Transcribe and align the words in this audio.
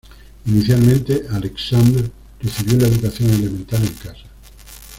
Inicialmente 0.47 1.27
Aleksandr 1.29 2.09
recibió 2.39 2.79
la 2.79 2.87
educación 2.87 3.29
elemental 3.35 3.83
en 3.83 3.93
casa. 3.93 4.25